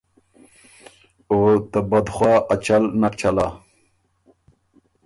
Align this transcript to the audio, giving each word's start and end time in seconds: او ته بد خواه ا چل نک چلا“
او 1.29 1.37
ته 1.71 1.79
بد 1.89 2.07
خواه 2.15 2.39
ا 2.53 2.55
چل 2.65 2.83
نک 3.01 3.13
چلا“ 3.21 3.47